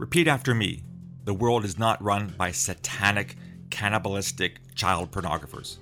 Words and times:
Repeat 0.00 0.28
after 0.28 0.54
me. 0.54 0.82
The 1.24 1.34
world 1.34 1.62
is 1.62 1.78
not 1.78 2.02
run 2.02 2.34
by 2.38 2.52
satanic, 2.52 3.36
cannibalistic 3.68 4.74
child 4.74 5.10
pornographers. 5.10 5.76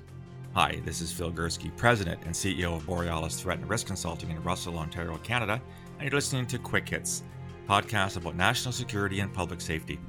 Hi, 0.54 0.80
this 0.84 1.00
is 1.00 1.12
Phil 1.12 1.30
Gurski, 1.30 1.70
President 1.76 2.20
and 2.24 2.34
CEO 2.34 2.74
of 2.74 2.84
Borealis 2.84 3.40
Threat 3.40 3.58
and 3.58 3.70
Risk 3.70 3.86
Consulting 3.86 4.30
in 4.30 4.42
Russell, 4.42 4.76
Ontario, 4.76 5.16
Canada, 5.18 5.62
and 6.00 6.02
you're 6.02 6.18
listening 6.18 6.46
to 6.46 6.58
Quick 6.58 6.88
Hits, 6.88 7.22
podcast 7.68 8.16
about 8.16 8.34
national 8.34 8.72
security 8.72 9.20
and 9.20 9.32
public 9.32 9.60
safety. 9.60 10.00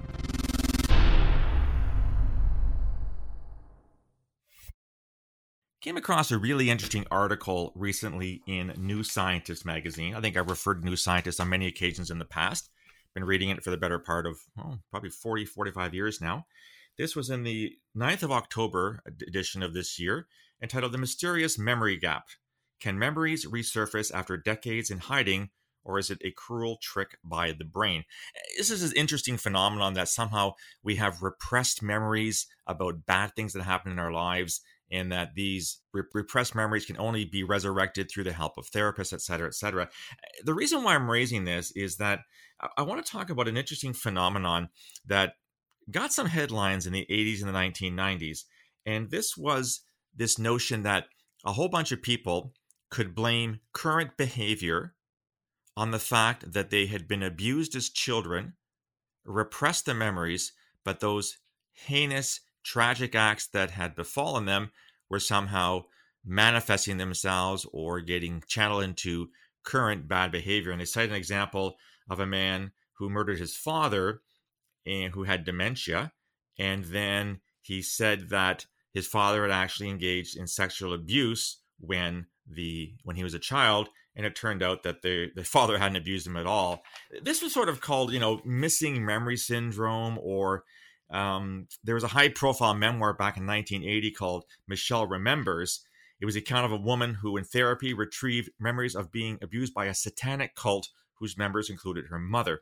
Came 5.82 5.98
across 5.98 6.32
a 6.32 6.40
really 6.40 6.72
interesting 6.72 7.06
article 7.12 7.74
recently 7.76 8.42
in 8.48 8.74
New 8.76 9.04
Scientist 9.04 9.68
magazine. 9.68 10.16
I 10.16 10.20
think 10.20 10.36
I've 10.36 10.50
referred 10.50 10.82
to 10.82 10.88
New 10.88 10.96
Scientist 10.96 11.40
on 11.40 11.50
many 11.50 11.68
occasions 11.68 12.10
in 12.10 12.18
the 12.18 12.26
past 12.26 12.72
been 13.14 13.24
reading 13.24 13.50
it 13.50 13.64
for 13.64 13.72
the 13.72 13.78
better 13.78 14.00
part 14.00 14.26
of 14.26 14.38
probably 14.92 15.10
40, 15.10 15.46
45 15.46 15.94
years 15.94 16.22
now. 16.22 16.46
This 16.98 17.16
was 17.16 17.30
in 17.30 17.44
the 17.44 17.74
9th 17.98 18.24
of 18.24 18.32
October 18.32 19.02
edition 19.06 19.64
of 19.64 19.74
this 19.74 20.00
year, 20.00 20.28
entitled 20.62 20.92
The 20.92 20.98
Mysterious 20.98 21.58
Memory 21.58 21.98
Gap. 21.98 22.26
Can 22.82 23.00
memories 23.00 23.46
resurface 23.46 24.12
after 24.14 24.38
decades 24.38 24.90
in 24.90 25.00
hiding, 25.00 25.50
or 25.84 25.98
is 25.98 26.10
it 26.10 26.22
a 26.24 26.32
cruel 26.32 26.78
trick 26.82 27.18
by 27.24 27.52
the 27.52 27.64
brain? 27.64 28.04
This 28.58 28.70
is 28.70 28.84
an 28.84 28.98
interesting 28.98 29.38
phenomenon 29.38 29.94
that 29.94 30.10
somehow 30.10 30.54
we 30.84 30.98
have 30.98 31.22
repressed 31.22 31.82
memories 31.82 32.48
about 32.68 33.06
bad 33.06 33.36
things 33.36 33.54
that 33.54 33.64
happen 33.64 33.92
in 33.92 34.00
our 34.00 34.12
lives, 34.12 34.62
and 34.92 35.12
that 35.12 35.36
these 35.36 35.82
re- 35.94 36.04
repressed 36.14 36.56
memories 36.56 36.86
can 36.86 36.98
only 37.00 37.26
be 37.26 37.44
resurrected 37.44 38.10
through 38.10 38.24
the 38.24 38.34
help 38.34 38.58
of 38.58 38.70
therapists, 38.70 39.14
et 39.14 39.22
cetera, 39.22 39.48
et 39.48 39.56
cetera. 39.56 39.90
The 40.44 40.54
reason 40.54 40.84
why 40.84 40.96
I'm 40.96 41.10
raising 41.10 41.46
this 41.46 41.72
is 41.72 41.98
that 41.98 42.22
I 42.78 42.82
want 42.82 43.06
to 43.06 43.12
talk 43.12 43.30
about 43.30 43.48
an 43.48 43.58
interesting 43.58 43.94
phenomenon 43.94 44.70
that 45.06 45.34
got 45.92 46.14
some 46.14 46.28
headlines 46.28 46.86
in 46.86 46.94
the 46.94 47.06
80s 47.10 47.42
and 47.42 47.50
the 47.50 47.58
1990s. 47.58 48.44
And 48.86 49.10
this 49.10 49.38
was 49.38 49.82
this 50.16 50.38
notion 50.38 50.84
that 50.84 51.06
a 51.46 51.54
whole 51.54 51.70
bunch 51.70 51.92
of 51.92 52.02
people 52.02 52.54
could 52.90 53.16
blame 53.16 53.60
current 53.74 54.18
behavior 54.18 54.96
on 55.78 55.92
the 55.92 56.00
fact 56.00 56.52
that 56.52 56.70
they 56.70 56.88
had 56.88 57.08
been 57.08 57.24
abused 57.24 57.76
as 57.76 57.90
children, 57.90 58.54
repressed 59.24 59.86
the 59.86 59.94
memories, 59.94 60.52
but 60.84 61.00
those 61.00 61.38
heinous, 61.72 62.42
tragic 62.64 63.16
acts 63.16 63.48
that 63.48 63.72
had 63.72 63.96
befallen 63.96 64.46
them 64.46 64.72
were 65.10 65.20
somehow 65.20 65.84
manifesting 66.26 66.98
themselves 66.98 67.66
or 67.72 68.02
getting 68.02 68.44
channeled 68.48 68.84
into 68.84 69.30
current 69.64 70.08
bad 70.08 70.32
behavior. 70.32 70.72
And 70.72 70.82
they 70.82 70.86
cite 70.86 71.10
an 71.10 71.16
example 71.16 71.78
of 72.10 72.20
a 72.20 72.26
man 72.26 72.72
who 72.94 73.10
murdered 73.10 73.40
his 73.40 73.56
father 73.56 74.22
and 74.86 75.14
who 75.14 75.24
had 75.24 75.46
dementia. 75.46 76.12
And 76.58 76.86
then 76.86 77.40
he 77.62 77.82
said 77.82 78.30
that 78.30 78.66
his 78.94 79.08
father 79.08 79.44
had 79.44 79.52
actually 79.52 79.90
engaged 79.90 80.38
in 80.38 80.48
sexual 80.48 80.94
abuse 80.94 81.60
when 81.80 82.26
the 82.48 82.94
when 83.04 83.16
he 83.16 83.24
was 83.24 83.34
a 83.34 83.40
child 83.40 83.90
and 84.16 84.26
it 84.26 84.36
turned 84.36 84.64
out 84.64 84.84
that 84.84 85.02
the 85.02 85.30
the 85.36 85.44
father 85.56 85.78
hadn't 85.78 85.98
abused 85.98 86.26
him 86.26 86.36
at 86.36 86.48
all 86.48 86.82
this 87.22 87.42
was 87.44 87.54
sort 87.54 87.70
of 87.70 87.80
called 87.80 88.12
you 88.12 88.20
know 88.20 88.42
missing 88.44 89.06
memory 89.06 89.38
syndrome 89.38 90.18
or 90.20 90.64
um, 91.12 91.68
there 91.84 91.96
was 91.96 92.04
a 92.04 92.10
high 92.10 92.30
profile 92.30 92.74
memoir 92.74 93.14
back 93.14 93.38
in 93.38 93.46
1980 93.46 94.12
called 94.12 94.46
michelle 94.68 95.08
remembers 95.08 95.84
it 96.20 96.26
was 96.26 96.36
the 96.36 96.42
account 96.42 96.66
of 96.66 96.72
a 96.72 96.78
woman 96.78 97.16
who 97.16 97.38
in 97.38 97.46
therapy 97.46 97.94
retrieved 97.94 98.50
memories 98.60 98.96
of 98.96 99.12
being 99.12 99.38
abused 99.42 99.74
by 99.74 99.86
a 99.86 99.94
satanic 99.94 100.56
cult 100.56 100.90
whose 101.14 101.38
members 101.38 101.70
included 101.70 102.08
her 102.08 102.20
mother. 102.20 102.62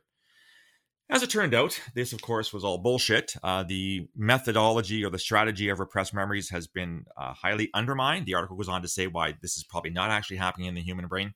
As 1.10 1.22
it 1.22 1.30
turned 1.30 1.54
out, 1.54 1.80
this, 1.94 2.12
of 2.12 2.20
course, 2.20 2.52
was 2.52 2.64
all 2.64 2.78
bullshit. 2.78 3.34
Uh, 3.42 3.62
the 3.62 4.08
methodology 4.14 5.04
or 5.04 5.10
the 5.10 5.18
strategy 5.18 5.70
of 5.70 5.80
repressed 5.80 6.12
memories 6.12 6.50
has 6.50 6.66
been 6.66 7.06
uh, 7.16 7.32
highly 7.32 7.70
undermined. 7.72 8.26
The 8.26 8.34
article 8.34 8.58
goes 8.58 8.68
on 8.68 8.82
to 8.82 8.88
say 8.88 9.06
why 9.06 9.34
this 9.40 9.56
is 9.56 9.64
probably 9.64 9.90
not 9.90 10.10
actually 10.10 10.36
happening 10.36 10.66
in 10.68 10.74
the 10.74 10.82
human 10.82 11.06
brain. 11.06 11.32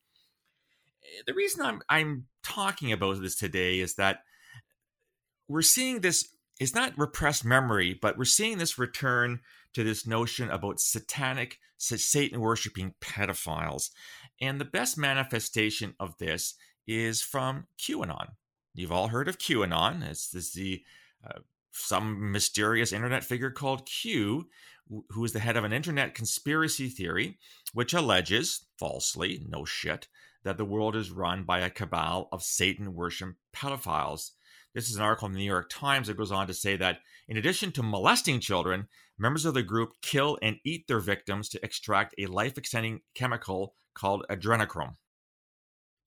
The 1.27 1.33
reason 1.33 1.63
I'm, 1.63 1.81
I'm 1.89 2.27
talking 2.45 2.93
about 2.93 3.21
this 3.21 3.35
today 3.35 3.81
is 3.81 3.95
that 3.95 4.19
we're 5.49 5.63
seeing 5.63 6.01
this, 6.01 6.29
it's 6.63 6.77
not 6.77 6.97
repressed 6.97 7.45
memory, 7.45 7.99
but 8.01 8.17
we're 8.17 8.25
seeing 8.25 8.59
this 8.59 8.79
return 8.79 9.41
to 9.75 9.83
this 9.83 10.07
notion 10.07 10.49
about 10.49 10.79
satanic, 10.79 11.59
Satan 11.77 12.41
worshiping 12.41 12.95
pedophiles. 13.01 13.91
And 14.41 14.61
the 14.61 14.65
best 14.65 14.97
manifestation 14.97 15.95
of 15.99 16.17
this 16.19 16.55
is 16.87 17.21
from 17.21 17.67
QAnon. 17.79 18.35
You've 18.75 18.93
all 18.93 19.09
heard 19.09 19.27
of 19.27 19.39
QAnon. 19.39 20.09
It's 20.09 20.29
this 20.29 20.53
the 20.53 20.85
uh, 21.27 21.41
some 21.73 22.31
mysterious 22.31 22.93
internet 22.93 23.25
figure 23.25 23.51
called 23.51 23.85
Q, 23.85 24.49
who 25.09 25.25
is 25.25 25.33
the 25.33 25.41
head 25.41 25.57
of 25.57 25.65
an 25.65 25.73
internet 25.73 26.15
conspiracy 26.15 26.89
theory, 26.89 27.39
which 27.73 27.93
alleges, 27.93 28.67
falsely, 28.79 29.45
no 29.49 29.65
shit, 29.65 30.07
that 30.45 30.59
the 30.59 30.65
world 30.65 30.95
is 30.95 31.11
run 31.11 31.43
by 31.43 31.59
a 31.59 31.71
cabal 31.71 32.29
of 32.31 32.45
Satan 32.45 32.95
worship 32.95 33.35
pedophiles. 33.53 34.31
This 34.75 34.89
is 34.89 34.97
an 34.97 35.03
article 35.03 35.27
in 35.27 35.35
the 35.35 35.39
New 35.39 35.45
York 35.45 35.69
Times 35.71 36.07
that 36.07 36.17
goes 36.17 36.33
on 36.33 36.47
to 36.47 36.55
say 36.55 36.77
that 36.77 36.99
in 37.29 37.37
addition 37.37 37.73
to 37.73 37.83
molesting 37.83 38.41
children, 38.41 38.89
members 39.19 39.45
of 39.45 39.55
the 39.55 39.63
group 39.63 39.91
kill 40.01 40.39
and 40.41 40.57
eat 40.65 40.87
their 40.89 41.01
victims 41.01 41.49
to 41.51 41.65
extract 41.65 42.15
a 42.19 42.27
life 42.27 42.57
extending 42.57 43.01
chemical 43.15 43.75
called 43.95 44.25
adrenochrome. 44.31 44.97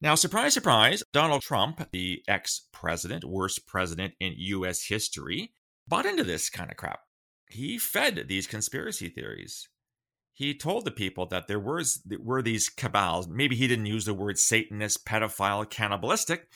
Now, 0.01 0.15
surprise, 0.15 0.53
surprise, 0.53 1.03
Donald 1.13 1.41
Trump, 1.41 1.91
the 1.91 2.23
ex 2.27 2.67
president, 2.71 3.23
worst 3.23 3.65
president 3.67 4.13
in 4.19 4.33
US 4.37 4.83
history, 4.83 5.53
bought 5.87 6.05
into 6.05 6.23
this 6.23 6.49
kind 6.49 6.71
of 6.71 6.77
crap. 6.77 6.99
He 7.49 7.77
fed 7.77 8.25
these 8.27 8.47
conspiracy 8.47 9.09
theories. 9.09 9.69
He 10.33 10.53
told 10.53 10.83
the 10.83 10.91
people 10.91 11.27
that 11.27 11.47
there 11.47 11.59
was 11.59 12.01
were 12.19 12.41
these 12.41 12.67
cabals. 12.67 13.27
Maybe 13.27 13.55
he 13.55 13.67
didn't 13.67 13.85
use 13.85 14.05
the 14.05 14.13
word 14.13 14.37
Satanist, 14.37 15.05
pedophile, 15.05 15.69
cannibalistic, 15.69 16.49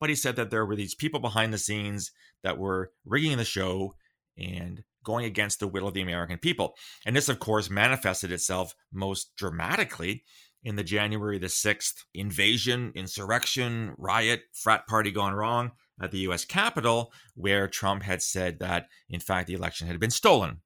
but 0.00 0.08
he 0.08 0.16
said 0.16 0.36
that 0.36 0.50
there 0.50 0.66
were 0.66 0.76
these 0.76 0.94
people 0.94 1.20
behind 1.20 1.52
the 1.52 1.58
scenes 1.58 2.10
that 2.42 2.58
were 2.58 2.90
rigging 3.04 3.36
the 3.36 3.44
show 3.44 3.94
and 4.36 4.82
going 5.04 5.24
against 5.24 5.60
the 5.60 5.68
will 5.68 5.86
of 5.86 5.94
the 5.94 6.02
American 6.02 6.38
people. 6.38 6.74
And 7.06 7.14
this, 7.14 7.28
of 7.28 7.38
course, 7.38 7.70
manifested 7.70 8.32
itself 8.32 8.74
most 8.92 9.36
dramatically 9.36 10.24
in 10.62 10.76
the 10.76 10.84
January 10.84 11.38
the 11.38 11.46
6th 11.46 12.04
invasion, 12.14 12.92
insurrection, 12.94 13.94
riot, 13.96 14.42
frat 14.52 14.86
party 14.86 15.10
gone 15.10 15.32
wrong 15.32 15.72
at 16.02 16.10
the 16.10 16.18
US 16.20 16.44
Capitol, 16.44 17.12
where 17.34 17.68
Trump 17.68 18.02
had 18.02 18.22
said 18.22 18.58
that, 18.58 18.88
in 19.08 19.20
fact, 19.20 19.46
the 19.46 19.54
election 19.54 19.86
had 19.86 20.00
been 20.00 20.10
stolen, 20.10 20.60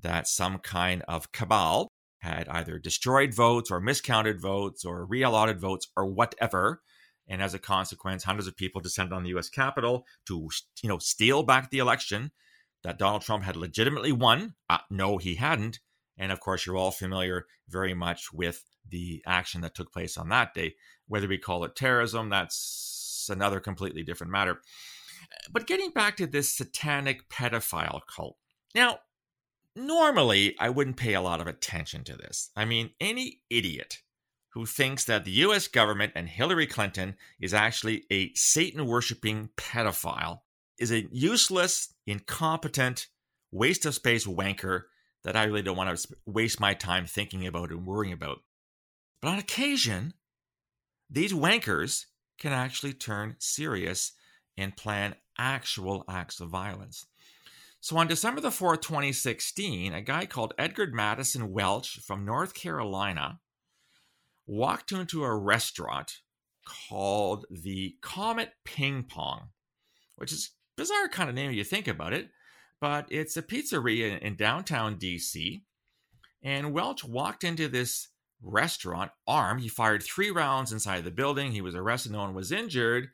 that 0.00 0.26
some 0.26 0.58
kind 0.58 1.02
of 1.08 1.32
cabal 1.32 1.88
had 2.18 2.48
either 2.48 2.78
destroyed 2.78 3.34
votes 3.34 3.70
or 3.70 3.80
miscounted 3.80 4.40
votes 4.40 4.84
or 4.84 5.06
reallotted 5.06 5.58
votes 5.58 5.88
or 5.96 6.06
whatever. 6.06 6.82
And 7.28 7.42
as 7.42 7.54
a 7.54 7.58
consequence, 7.58 8.24
hundreds 8.24 8.48
of 8.48 8.56
people 8.56 8.80
descended 8.80 9.12
on 9.12 9.22
the 9.22 9.36
US 9.36 9.48
Capitol 9.48 10.06
to, 10.26 10.48
you 10.82 10.88
know, 10.88 10.98
steal 10.98 11.42
back 11.42 11.70
the 11.70 11.78
election 11.78 12.32
that 12.82 12.98
Donald 12.98 13.22
Trump 13.22 13.44
had 13.44 13.56
legitimately 13.56 14.12
won. 14.12 14.54
Uh, 14.68 14.78
no, 14.90 15.18
he 15.18 15.36
hadn't. 15.36 15.80
And 16.18 16.32
of 16.32 16.40
course, 16.40 16.66
you're 16.66 16.76
all 16.76 16.90
familiar 16.90 17.46
very 17.68 17.94
much 17.94 18.32
with 18.32 18.64
the 18.88 19.22
action 19.26 19.60
that 19.62 19.74
took 19.74 19.92
place 19.92 20.16
on 20.16 20.28
that 20.28 20.54
day. 20.54 20.74
Whether 21.08 21.28
we 21.28 21.38
call 21.38 21.64
it 21.64 21.76
terrorism, 21.76 22.28
that's 22.28 23.28
another 23.30 23.60
completely 23.60 24.02
different 24.02 24.32
matter. 24.32 24.60
But 25.50 25.66
getting 25.66 25.90
back 25.90 26.16
to 26.16 26.26
this 26.26 26.52
satanic 26.52 27.28
pedophile 27.28 28.00
cult. 28.14 28.36
Now, 28.74 28.98
normally 29.76 30.56
I 30.58 30.68
wouldn't 30.70 30.96
pay 30.96 31.14
a 31.14 31.20
lot 31.20 31.40
of 31.40 31.46
attention 31.46 32.04
to 32.04 32.16
this. 32.16 32.50
I 32.56 32.64
mean, 32.64 32.90
any 33.00 33.40
idiot 33.48 34.02
who 34.52 34.66
thinks 34.66 35.04
that 35.04 35.24
the 35.24 35.30
US 35.32 35.66
government 35.66 36.12
and 36.14 36.28
Hillary 36.28 36.66
Clinton 36.66 37.16
is 37.40 37.54
actually 37.54 38.04
a 38.10 38.32
Satan 38.34 38.86
worshiping 38.86 39.48
pedophile 39.56 40.40
is 40.78 40.92
a 40.92 41.06
useless, 41.10 41.94
incompetent, 42.06 43.08
waste 43.50 43.86
of 43.86 43.94
space 43.94 44.26
wanker 44.26 44.82
that 45.24 45.36
I 45.36 45.44
really 45.44 45.62
don't 45.62 45.76
want 45.76 45.96
to 45.96 46.08
waste 46.26 46.60
my 46.60 46.74
time 46.74 47.06
thinking 47.06 47.46
about 47.46 47.70
and 47.70 47.86
worrying 47.86 48.12
about. 48.12 48.38
But 49.20 49.28
on 49.28 49.38
occasion, 49.38 50.14
these 51.08 51.32
wankers 51.32 52.06
can 52.38 52.52
actually 52.52 52.92
turn 52.92 53.36
serious 53.38 54.12
and 54.56 54.76
plan 54.76 55.14
actual 55.38 56.04
acts 56.08 56.40
of 56.40 56.48
violence. 56.48 57.06
So 57.80 57.96
on 57.96 58.06
December 58.06 58.40
the 58.40 58.48
4th, 58.48 58.82
2016, 58.82 59.94
a 59.94 60.02
guy 60.02 60.26
called 60.26 60.54
Edgar 60.58 60.88
Madison 60.88 61.52
Welch 61.52 62.00
from 62.00 62.24
North 62.24 62.54
Carolina 62.54 63.40
walked 64.46 64.92
into 64.92 65.24
a 65.24 65.36
restaurant 65.36 66.18
called 66.66 67.46
the 67.50 67.96
Comet 68.00 68.52
Ping 68.64 69.04
Pong, 69.04 69.48
which 70.16 70.32
is 70.32 70.50
bizarre 70.76 71.08
kind 71.08 71.28
of 71.28 71.34
name 71.34 71.50
if 71.50 71.56
you 71.56 71.64
think 71.64 71.88
about 71.88 72.12
it, 72.12 72.30
but 72.80 73.06
it's 73.10 73.36
a 73.36 73.42
pizzeria 73.42 74.18
in 74.20 74.36
downtown 74.36 74.96
DC. 74.96 75.62
And 76.42 76.72
Welch 76.72 77.04
walked 77.04 77.44
into 77.44 77.68
this 77.68 78.08
restaurant 78.42 79.12
armed. 79.26 79.62
He 79.62 79.68
fired 79.68 80.02
three 80.02 80.30
rounds 80.30 80.72
inside 80.72 81.04
the 81.04 81.10
building. 81.10 81.52
He 81.52 81.60
was 81.60 81.74
arrested. 81.74 82.12
No 82.12 82.18
one 82.20 82.34
was 82.34 82.50
injured. 82.50 83.08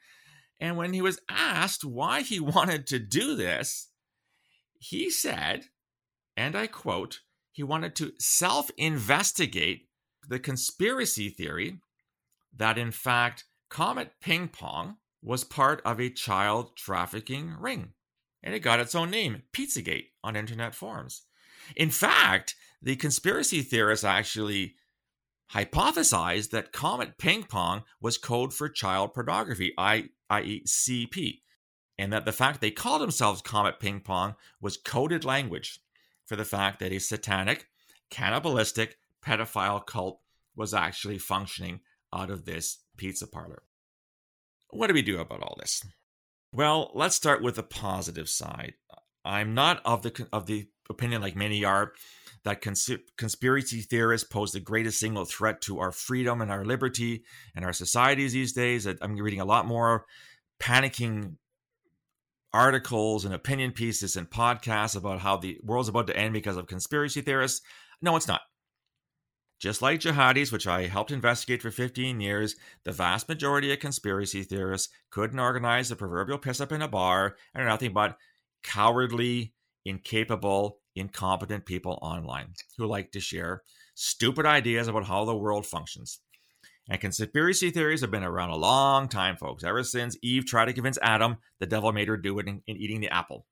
And 0.60 0.76
when 0.76 0.92
he 0.92 1.02
was 1.02 1.20
asked 1.28 1.84
why 1.84 2.22
he 2.22 2.40
wanted 2.40 2.86
to 2.88 2.98
do 2.98 3.36
this, 3.36 3.88
he 4.78 5.10
said, 5.10 5.66
and 6.36 6.56
I 6.56 6.66
quote, 6.66 7.20
he 7.52 7.62
wanted 7.62 7.96
to 7.96 8.12
self 8.18 8.70
investigate 8.76 9.87
the 10.28 10.38
conspiracy 10.38 11.30
theory 11.30 11.80
that, 12.56 12.78
in 12.78 12.90
fact, 12.90 13.44
Comet 13.70 14.12
Ping 14.20 14.48
Pong 14.48 14.96
was 15.22 15.42
part 15.42 15.82
of 15.84 16.00
a 16.00 16.10
child 16.10 16.76
trafficking 16.76 17.54
ring. 17.58 17.92
And 18.42 18.54
it 18.54 18.60
got 18.60 18.80
its 18.80 18.94
own 18.94 19.10
name, 19.10 19.42
Pizzagate, 19.52 20.10
on 20.22 20.36
internet 20.36 20.74
forums. 20.74 21.22
In 21.74 21.90
fact, 21.90 22.54
the 22.80 22.94
conspiracy 22.96 23.62
theorists 23.62 24.04
actually 24.04 24.76
hypothesized 25.52 26.50
that 26.50 26.72
Comet 26.72 27.18
Ping 27.18 27.42
Pong 27.42 27.82
was 28.00 28.18
code 28.18 28.52
for 28.52 28.68
child 28.68 29.14
pornography, 29.14 29.72
i.e., 29.78 30.62
CP, 30.66 31.40
and 31.98 32.12
that 32.12 32.24
the 32.24 32.32
fact 32.32 32.60
they 32.60 32.70
called 32.70 33.00
themselves 33.02 33.42
Comet 33.42 33.80
Ping 33.80 34.00
Pong 34.00 34.34
was 34.60 34.76
coded 34.76 35.24
language 35.24 35.80
for 36.26 36.36
the 36.36 36.44
fact 36.44 36.78
that 36.80 36.92
a 36.92 37.00
satanic, 37.00 37.66
cannibalistic, 38.10 38.98
pedophile 39.28 39.84
cult 39.84 40.20
was 40.56 40.72
actually 40.72 41.18
functioning 41.18 41.80
out 42.12 42.30
of 42.30 42.44
this 42.44 42.78
pizza 42.96 43.26
parlor. 43.26 43.62
What 44.70 44.86
do 44.86 44.94
we 44.94 45.02
do 45.02 45.20
about 45.20 45.42
all 45.42 45.56
this? 45.60 45.84
Well, 46.52 46.90
let's 46.94 47.14
start 47.14 47.42
with 47.42 47.56
the 47.56 47.62
positive 47.62 48.28
side. 48.28 48.74
I'm 49.24 49.54
not 49.54 49.82
of 49.84 50.02
the 50.02 50.26
of 50.32 50.46
the 50.46 50.68
opinion 50.88 51.20
like 51.20 51.36
many 51.36 51.64
are 51.64 51.92
that 52.44 52.62
cons- 52.62 52.90
conspiracy 53.18 53.82
theorists 53.82 54.26
pose 54.26 54.52
the 54.52 54.60
greatest 54.60 55.00
single 55.00 55.26
threat 55.26 55.60
to 55.62 55.80
our 55.80 55.92
freedom 55.92 56.40
and 56.40 56.50
our 56.50 56.64
liberty 56.64 57.24
and 57.54 57.64
our 57.64 57.74
societies 57.74 58.32
these 58.32 58.54
days. 58.54 58.86
I'm 58.86 59.16
reading 59.16 59.40
a 59.40 59.44
lot 59.44 59.66
more 59.66 60.06
panicking 60.60 61.36
articles 62.54 63.26
and 63.26 63.34
opinion 63.34 63.72
pieces 63.72 64.16
and 64.16 64.30
podcasts 64.30 64.96
about 64.96 65.20
how 65.20 65.36
the 65.36 65.58
world's 65.62 65.88
about 65.88 66.06
to 66.06 66.16
end 66.16 66.32
because 66.32 66.56
of 66.56 66.66
conspiracy 66.66 67.20
theorists. 67.20 67.60
No, 68.00 68.16
it's 68.16 68.28
not. 68.28 68.40
Just 69.58 69.82
like 69.82 70.00
jihadis, 70.00 70.52
which 70.52 70.68
I 70.68 70.86
helped 70.86 71.10
investigate 71.10 71.62
for 71.62 71.72
15 71.72 72.20
years, 72.20 72.54
the 72.84 72.92
vast 72.92 73.28
majority 73.28 73.72
of 73.72 73.80
conspiracy 73.80 74.44
theorists 74.44 74.88
couldn't 75.10 75.40
organize 75.40 75.88
the 75.88 75.96
proverbial 75.96 76.38
piss 76.38 76.60
up 76.60 76.70
in 76.70 76.82
a 76.82 76.88
bar 76.88 77.36
and 77.54 77.64
are 77.64 77.68
nothing 77.68 77.92
but 77.92 78.16
cowardly, 78.62 79.54
incapable, 79.84 80.78
incompetent 80.94 81.66
people 81.66 81.98
online 82.02 82.52
who 82.76 82.86
like 82.86 83.10
to 83.12 83.20
share 83.20 83.62
stupid 83.94 84.46
ideas 84.46 84.86
about 84.86 85.06
how 85.06 85.24
the 85.24 85.36
world 85.36 85.66
functions. 85.66 86.20
And 86.88 87.00
conspiracy 87.00 87.70
theories 87.70 88.00
have 88.00 88.10
been 88.10 88.22
around 88.22 88.50
a 88.50 88.56
long 88.56 89.08
time, 89.08 89.36
folks, 89.36 89.64
ever 89.64 89.82
since 89.82 90.16
Eve 90.22 90.46
tried 90.46 90.66
to 90.66 90.72
convince 90.72 90.98
Adam 91.02 91.36
the 91.58 91.66
devil 91.66 91.92
made 91.92 92.08
her 92.08 92.16
do 92.16 92.38
it 92.38 92.46
in, 92.46 92.62
in 92.66 92.76
eating 92.76 93.00
the 93.00 93.12
apple. 93.12 93.44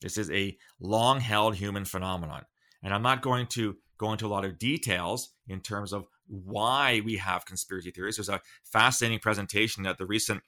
This 0.00 0.18
is 0.18 0.30
a 0.30 0.56
long 0.80 1.20
held 1.20 1.54
human 1.56 1.84
phenomenon. 1.84 2.44
And 2.82 2.92
I'm 2.92 3.02
not 3.02 3.22
going 3.22 3.46
to 3.48 3.76
go 3.98 4.12
into 4.12 4.26
a 4.26 4.28
lot 4.28 4.44
of 4.44 4.58
details 4.58 5.30
in 5.48 5.60
terms 5.60 5.92
of 5.92 6.06
why 6.26 7.00
we 7.04 7.16
have 7.16 7.44
conspiracy 7.44 7.90
theories. 7.90 8.16
There's 8.16 8.28
a 8.28 8.40
fascinating 8.64 9.18
presentation 9.18 9.86
at 9.86 9.98
the 9.98 10.06
recent 10.06 10.42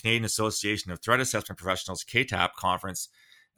Canadian 0.00 0.24
Association 0.24 0.90
of 0.90 1.00
Threat 1.00 1.20
Assessment 1.20 1.58
Professionals 1.58 2.04
CATAP 2.04 2.54
conference 2.56 3.08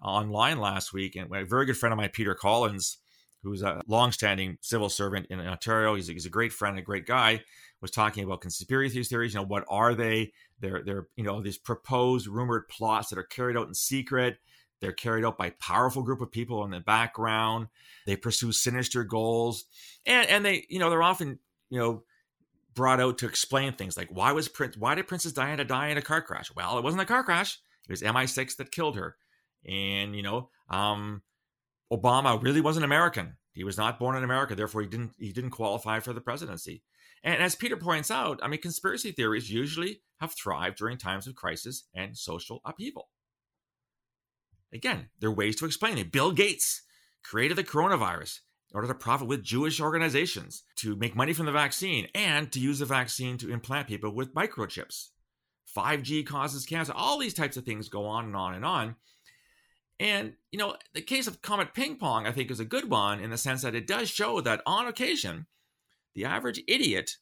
online 0.02 0.58
last 0.58 0.92
week, 0.92 1.16
and 1.16 1.34
a 1.34 1.44
very 1.44 1.66
good 1.66 1.76
friend 1.76 1.92
of 1.92 1.96
mine, 1.96 2.10
Peter 2.12 2.34
Collins, 2.34 2.98
who's 3.42 3.62
a 3.62 3.82
longstanding 3.86 4.58
civil 4.60 4.88
servant 4.88 5.26
in 5.30 5.40
Ontario, 5.40 5.94
he's 5.94 6.08
a, 6.08 6.12
he's 6.12 6.26
a 6.26 6.30
great 6.30 6.52
friend, 6.52 6.78
a 6.78 6.82
great 6.82 7.06
guy, 7.06 7.40
was 7.80 7.90
talking 7.90 8.24
about 8.24 8.40
conspiracy 8.40 9.02
theories. 9.02 9.34
You 9.34 9.40
know, 9.40 9.46
what 9.46 9.64
are 9.68 9.94
they? 9.94 10.32
They're 10.60 10.82
they're 10.84 11.08
you 11.16 11.24
know 11.24 11.40
these 11.42 11.58
proposed 11.58 12.26
rumored 12.26 12.68
plots 12.68 13.08
that 13.08 13.18
are 13.18 13.24
carried 13.24 13.56
out 13.56 13.68
in 13.68 13.74
secret. 13.74 14.38
They're 14.80 14.92
carried 14.92 15.24
out 15.24 15.38
by 15.38 15.50
powerful 15.50 16.02
group 16.02 16.20
of 16.20 16.30
people 16.30 16.64
in 16.64 16.70
the 16.70 16.80
background. 16.80 17.68
They 18.06 18.16
pursue 18.16 18.52
sinister 18.52 19.04
goals, 19.04 19.64
and 20.04 20.28
and 20.28 20.44
they 20.44 20.66
you 20.68 20.78
know 20.78 20.90
they're 20.90 21.02
often 21.02 21.38
you 21.70 21.78
know 21.78 22.02
brought 22.74 23.00
out 23.00 23.18
to 23.18 23.26
explain 23.26 23.72
things 23.72 23.96
like 23.96 24.08
why 24.10 24.32
was 24.32 24.48
Prince 24.48 24.76
why 24.76 24.94
did 24.94 25.08
Princess 25.08 25.32
Diana 25.32 25.64
die 25.64 25.88
in 25.88 25.98
a 25.98 26.02
car 26.02 26.20
crash? 26.20 26.50
Well, 26.54 26.78
it 26.78 26.84
wasn't 26.84 27.02
a 27.02 27.06
car 27.06 27.24
crash. 27.24 27.58
It 27.88 27.92
was 27.92 28.02
MI6 28.02 28.56
that 28.56 28.70
killed 28.70 28.96
her. 28.96 29.16
And 29.66 30.14
you 30.14 30.22
know, 30.22 30.50
um, 30.68 31.22
Obama 31.92 32.42
really 32.42 32.60
wasn't 32.60 32.84
American. 32.84 33.36
He 33.52 33.64
was 33.64 33.78
not 33.78 33.98
born 33.98 34.16
in 34.16 34.24
America, 34.24 34.54
therefore 34.54 34.82
he 34.82 34.88
didn't 34.88 35.12
he 35.18 35.32
didn't 35.32 35.50
qualify 35.50 36.00
for 36.00 36.12
the 36.12 36.20
presidency. 36.20 36.82
And 37.24 37.42
as 37.42 37.56
Peter 37.56 37.76
points 37.76 38.10
out, 38.10 38.38
I 38.42 38.48
mean, 38.48 38.60
conspiracy 38.60 39.10
theories 39.10 39.50
usually 39.50 40.02
have 40.20 40.34
thrived 40.34 40.76
during 40.76 40.98
times 40.98 41.26
of 41.26 41.34
crisis 41.34 41.88
and 41.94 42.16
social 42.16 42.60
upheaval. 42.64 43.08
Again, 44.72 45.08
there 45.20 45.30
are 45.30 45.34
ways 45.34 45.56
to 45.56 45.64
explain 45.64 45.98
it. 45.98 46.12
Bill 46.12 46.32
Gates 46.32 46.82
created 47.22 47.56
the 47.56 47.64
coronavirus 47.64 48.40
in 48.70 48.76
order 48.76 48.88
to 48.88 48.94
profit 48.94 49.28
with 49.28 49.42
Jewish 49.42 49.80
organizations, 49.80 50.62
to 50.76 50.96
make 50.96 51.14
money 51.14 51.32
from 51.32 51.46
the 51.46 51.52
vaccine, 51.52 52.08
and 52.14 52.50
to 52.52 52.60
use 52.60 52.80
the 52.80 52.84
vaccine 52.84 53.38
to 53.38 53.52
implant 53.52 53.88
people 53.88 54.10
with 54.10 54.34
microchips. 54.34 55.08
5G 55.76 56.26
causes 56.26 56.66
cancer. 56.66 56.92
All 56.94 57.18
these 57.18 57.34
types 57.34 57.56
of 57.56 57.64
things 57.64 57.88
go 57.88 58.06
on 58.06 58.24
and 58.24 58.36
on 58.36 58.54
and 58.54 58.64
on. 58.64 58.96
And, 59.98 60.34
you 60.50 60.58
know, 60.58 60.76
the 60.94 61.00
case 61.00 61.26
of 61.26 61.42
Comet 61.42 61.74
Ping 61.74 61.96
Pong, 61.96 62.26
I 62.26 62.32
think, 62.32 62.50
is 62.50 62.60
a 62.60 62.64
good 62.64 62.90
one 62.90 63.20
in 63.20 63.30
the 63.30 63.38
sense 63.38 63.62
that 63.62 63.74
it 63.74 63.86
does 63.86 64.10
show 64.10 64.40
that 64.40 64.62
on 64.66 64.86
occasion, 64.86 65.46
the 66.14 66.24
average 66.24 66.62
idiot 66.66 67.16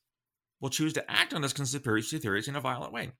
will 0.60 0.70
choose 0.70 0.92
to 0.94 1.10
act 1.10 1.34
on 1.34 1.42
this 1.42 1.52
conspiracy 1.52 2.18
theories 2.18 2.48
in 2.48 2.56
a 2.56 2.60
violent 2.60 2.92
way. 2.92 3.12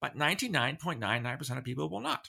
But 0.00 0.16
99.99% 0.16 1.58
of 1.58 1.64
people 1.64 1.88
will 1.88 2.00
not. 2.00 2.28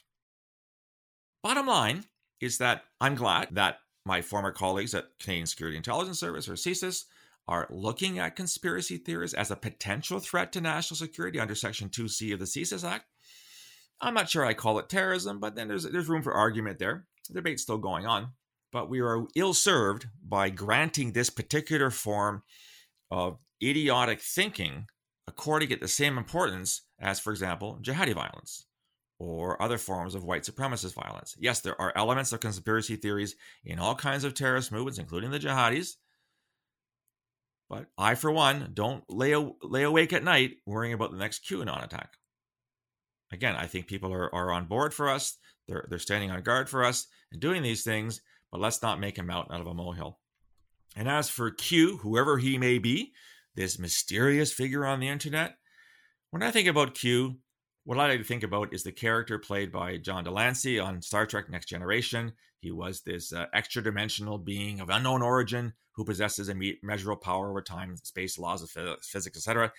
Bottom 1.44 1.66
line 1.66 2.04
is 2.40 2.56
that 2.56 2.84
I'm 3.02 3.14
glad 3.14 3.48
that 3.52 3.80
my 4.06 4.22
former 4.22 4.50
colleagues 4.50 4.94
at 4.94 5.18
Canadian 5.20 5.46
Security 5.46 5.76
Intelligence 5.76 6.18
Service, 6.18 6.48
or 6.48 6.54
CSIS, 6.54 7.04
are 7.46 7.68
looking 7.68 8.18
at 8.18 8.34
conspiracy 8.34 8.96
theories 8.96 9.34
as 9.34 9.50
a 9.50 9.56
potential 9.56 10.20
threat 10.20 10.52
to 10.52 10.62
national 10.62 10.96
security 10.96 11.38
under 11.38 11.54
Section 11.54 11.90
2C 11.90 12.32
of 12.32 12.38
the 12.38 12.46
CSIS 12.46 12.82
Act. 12.82 13.04
I'm 14.00 14.14
not 14.14 14.30
sure 14.30 14.46
I 14.46 14.54
call 14.54 14.78
it 14.78 14.88
terrorism, 14.88 15.38
but 15.38 15.54
then 15.54 15.68
there's 15.68 15.84
there's 15.84 16.08
room 16.08 16.22
for 16.22 16.32
argument 16.32 16.78
there. 16.78 17.04
The 17.28 17.34
debate's 17.34 17.62
still 17.62 17.76
going 17.76 18.06
on, 18.06 18.28
but 18.72 18.88
we 18.88 19.00
are 19.00 19.26
ill 19.34 19.52
served 19.52 20.06
by 20.26 20.48
granting 20.48 21.12
this 21.12 21.28
particular 21.28 21.90
form 21.90 22.42
of 23.10 23.36
idiotic 23.62 24.22
thinking 24.22 24.86
according 25.28 25.68
to 25.68 25.76
the 25.76 25.88
same 25.88 26.16
importance 26.16 26.86
as, 26.98 27.20
for 27.20 27.32
example, 27.32 27.78
jihadi 27.82 28.14
violence 28.14 28.64
or 29.18 29.60
other 29.62 29.78
forms 29.78 30.14
of 30.14 30.24
white 30.24 30.42
supremacist 30.42 30.94
violence. 30.94 31.34
Yes, 31.38 31.60
there 31.60 31.80
are 31.80 31.92
elements 31.96 32.32
of 32.32 32.40
conspiracy 32.40 32.96
theories 32.96 33.36
in 33.64 33.78
all 33.78 33.94
kinds 33.94 34.24
of 34.24 34.34
terrorist 34.34 34.72
movements, 34.72 34.98
including 34.98 35.30
the 35.30 35.38
jihadis. 35.38 35.92
But 37.70 37.86
I, 37.96 38.14
for 38.14 38.30
one, 38.30 38.70
don't 38.74 39.04
lay, 39.08 39.34
lay 39.62 39.82
awake 39.82 40.12
at 40.12 40.24
night 40.24 40.56
worrying 40.66 40.92
about 40.92 41.12
the 41.12 41.16
next 41.16 41.48
QAnon 41.48 41.82
attack 41.82 42.18
again, 43.34 43.56
I 43.56 43.66
think 43.66 43.86
people 43.86 44.12
are, 44.14 44.34
are 44.34 44.50
on 44.50 44.64
board 44.64 44.94
for 44.94 45.10
us. 45.10 45.36
They're, 45.68 45.84
they're 45.90 45.98
standing 45.98 46.30
on 46.30 46.42
guard 46.42 46.70
for 46.70 46.84
us 46.84 47.06
and 47.30 47.40
doing 47.40 47.62
these 47.62 47.82
things, 47.82 48.22
but 48.50 48.60
let's 48.60 48.80
not 48.80 49.00
make 49.00 49.18
a 49.18 49.22
mountain 49.22 49.54
out 49.54 49.60
of 49.60 49.66
a 49.66 49.74
molehill. 49.74 50.18
And 50.96 51.08
as 51.08 51.28
for 51.28 51.50
Q, 51.50 51.98
whoever 51.98 52.38
he 52.38 52.56
may 52.56 52.78
be, 52.78 53.12
this 53.54 53.78
mysterious 53.78 54.52
figure 54.52 54.86
on 54.86 55.00
the 55.00 55.08
internet, 55.08 55.56
when 56.30 56.42
I 56.42 56.50
think 56.50 56.68
about 56.68 56.94
Q, 56.94 57.38
what 57.84 57.98
I 57.98 58.08
like 58.08 58.18
to 58.18 58.24
think 58.24 58.42
about 58.42 58.72
is 58.72 58.82
the 58.82 58.92
character 58.92 59.38
played 59.38 59.70
by 59.70 59.98
John 59.98 60.24
de 60.24 60.30
Lancie 60.30 60.80
on 60.80 61.02
Star 61.02 61.26
Trek 61.26 61.50
Next 61.50 61.66
Generation. 61.66 62.32
He 62.58 62.70
was 62.70 63.02
this 63.02 63.32
uh, 63.32 63.46
extra 63.52 63.82
dimensional 63.82 64.38
being 64.38 64.80
of 64.80 64.88
unknown 64.88 65.20
origin 65.20 65.74
who 65.92 66.04
possesses 66.04 66.48
a 66.48 66.52
immeasurable 66.82 67.20
power 67.20 67.50
over 67.50 67.60
time, 67.60 67.96
space, 67.98 68.38
laws 68.38 68.62
of 68.62 68.70
physics, 69.02 69.36
etc. 69.36 69.70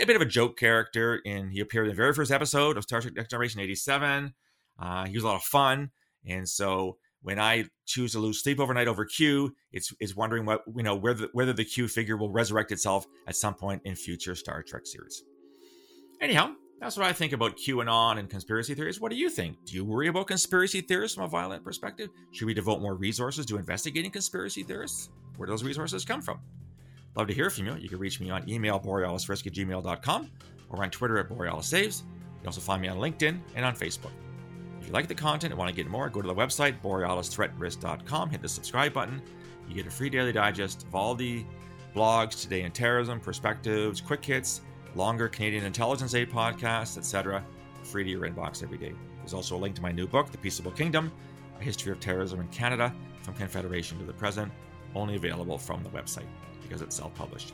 A 0.00 0.04
bit 0.04 0.16
of 0.16 0.22
a 0.22 0.26
joke 0.26 0.58
character, 0.58 1.20
and 1.24 1.52
he 1.52 1.60
appeared 1.60 1.86
in 1.86 1.92
the 1.92 1.96
very 1.96 2.12
first 2.12 2.32
episode 2.32 2.76
of 2.76 2.82
Star 2.82 3.00
Trek 3.00 3.14
Next 3.14 3.30
Generation 3.30 3.60
'87. 3.60 4.34
Uh, 4.78 5.06
he 5.06 5.14
was 5.14 5.22
a 5.22 5.28
lot 5.28 5.36
of 5.36 5.42
fun, 5.42 5.92
and 6.26 6.48
so 6.48 6.98
when 7.22 7.38
I 7.38 7.66
choose 7.86 8.12
to 8.12 8.18
lose 8.18 8.42
sleep 8.42 8.58
overnight 8.58 8.88
over 8.88 9.04
Q, 9.04 9.54
it's 9.72 9.94
it's 10.00 10.16
wondering 10.16 10.44
what 10.44 10.62
you 10.74 10.82
know 10.82 10.96
whether 10.96 11.28
whether 11.32 11.52
the 11.52 11.64
Q 11.64 11.86
figure 11.86 12.16
will 12.16 12.32
resurrect 12.32 12.72
itself 12.72 13.06
at 13.28 13.36
some 13.36 13.54
point 13.54 13.82
in 13.84 13.94
future 13.94 14.34
Star 14.34 14.64
Trek 14.64 14.82
series. 14.84 15.22
Anyhow, 16.20 16.54
that's 16.82 16.96
what 16.96 17.06
I 17.06 17.12
think 17.12 17.32
about 17.32 17.56
QAnon 17.56 18.18
and 18.18 18.28
conspiracy 18.28 18.74
theories. 18.74 19.00
What 19.00 19.12
do 19.12 19.16
you 19.16 19.30
think? 19.30 19.56
Do 19.64 19.76
you 19.76 19.84
worry 19.84 20.08
about 20.08 20.26
conspiracy 20.26 20.80
theorists 20.80 21.14
from 21.14 21.24
a 21.24 21.28
violent 21.28 21.62
perspective? 21.62 22.10
Should 22.32 22.46
we 22.46 22.54
devote 22.54 22.82
more 22.82 22.96
resources 22.96 23.46
to 23.46 23.56
investigating 23.56 24.10
conspiracy 24.10 24.64
theorists? 24.64 25.08
Where 25.36 25.46
do 25.46 25.52
those 25.52 25.62
resources 25.62 26.04
come 26.04 26.20
from? 26.20 26.40
Love 27.14 27.28
to 27.28 27.34
hear 27.34 27.50
from 27.50 27.66
you. 27.66 27.76
You 27.76 27.88
can 27.88 27.98
reach 27.98 28.18
me 28.18 28.30
on 28.30 28.48
email, 28.50 28.80
borealisrisk 28.80 29.46
at 29.46 29.52
gmail.com, 29.52 30.30
or 30.70 30.82
on 30.82 30.90
Twitter 30.90 31.18
at 31.18 31.28
borealissaves. 31.28 32.02
You 32.02 32.38
can 32.40 32.46
also 32.46 32.60
find 32.60 32.82
me 32.82 32.88
on 32.88 32.98
LinkedIn 32.98 33.38
and 33.54 33.64
on 33.64 33.76
Facebook. 33.76 34.10
If 34.80 34.88
you 34.88 34.92
like 34.92 35.06
the 35.06 35.14
content 35.14 35.52
and 35.52 35.58
want 35.58 35.68
to 35.68 35.76
get 35.76 35.88
more, 35.88 36.10
go 36.10 36.20
to 36.20 36.26
the 36.26 36.34
website, 36.34 36.82
borealisthreatrisk.com, 36.82 38.30
hit 38.30 38.42
the 38.42 38.48
subscribe 38.48 38.92
button. 38.92 39.22
You 39.68 39.76
get 39.76 39.86
a 39.86 39.90
free 39.90 40.10
daily 40.10 40.32
digest 40.32 40.82
of 40.82 40.96
all 40.96 41.14
the 41.14 41.44
blogs, 41.94 42.42
Today 42.42 42.62
in 42.62 42.72
Terrorism, 42.72 43.20
Perspectives, 43.20 44.00
Quick 44.00 44.24
Hits, 44.24 44.62
longer 44.94 45.28
Canadian 45.28 45.64
Intelligence 45.64 46.14
Aid 46.14 46.30
podcasts, 46.30 46.98
etc. 46.98 47.44
free 47.82 48.04
to 48.04 48.10
your 48.10 48.22
inbox 48.22 48.62
every 48.62 48.78
day. 48.78 48.92
There's 49.18 49.34
also 49.34 49.56
a 49.56 49.58
link 49.58 49.74
to 49.76 49.82
my 49.82 49.92
new 49.92 50.06
book, 50.06 50.30
The 50.30 50.38
Peaceable 50.38 50.72
Kingdom 50.72 51.12
A 51.60 51.62
History 51.62 51.92
of 51.92 52.00
Terrorism 52.00 52.40
in 52.40 52.48
Canada 52.48 52.94
from 53.22 53.34
Confederation 53.34 53.98
to 53.98 54.04
the 54.04 54.12
Present, 54.12 54.50
only 54.94 55.16
available 55.16 55.58
from 55.58 55.82
the 55.82 55.90
website 55.90 56.26
because 56.62 56.82
it's 56.82 56.96
self 56.96 57.14
published. 57.14 57.52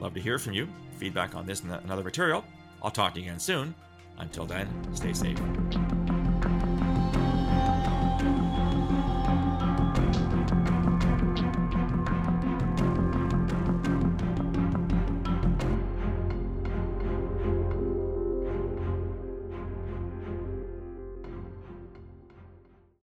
Love 0.00 0.14
to 0.14 0.20
hear 0.20 0.38
from 0.38 0.52
you, 0.52 0.68
feedback 0.96 1.34
on 1.34 1.44
this 1.44 1.62
and 1.62 1.72
other 1.90 2.04
material. 2.04 2.44
I'll 2.82 2.90
talk 2.90 3.14
to 3.14 3.20
you 3.20 3.26
again 3.26 3.40
soon. 3.40 3.74
Until 4.18 4.46
then, 4.46 4.68
stay 4.94 5.12
safe. 5.12 5.38